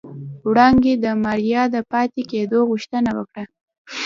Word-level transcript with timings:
وړانګې 0.47 0.93
د 1.03 1.05
ماريا 1.23 1.63
د 1.75 1.77
پاتې 1.91 2.21
کېدو 2.31 2.59
غوښتنه 2.69 3.09
وکړه. 3.17 3.43